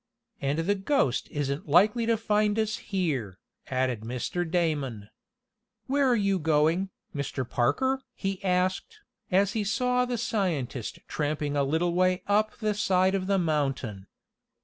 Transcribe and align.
"And 0.41 0.57
the 0.57 0.73
ghost 0.73 1.27
isn't 1.29 1.69
likely 1.69 2.07
to 2.07 2.17
find 2.17 2.57
us 2.57 2.77
here," 2.77 3.37
added 3.67 4.01
Mr. 4.01 4.49
Damon. 4.49 5.09
"Where 5.85 6.07
are 6.07 6.15
you 6.15 6.39
going, 6.39 6.89
Mr. 7.13 7.47
Parker?" 7.47 8.01
he 8.15 8.43
asked, 8.43 9.01
as 9.29 9.53
he 9.53 9.63
saw 9.63 10.05
the 10.05 10.17
scientist 10.17 10.97
tramping 11.07 11.55
a 11.55 11.63
little 11.63 11.93
way 11.93 12.23
up 12.25 12.57
the 12.57 12.73
side 12.73 13.13
of 13.13 13.27
the 13.27 13.37
mountain. 13.37 14.07